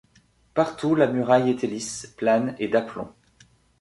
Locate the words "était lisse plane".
1.51-2.55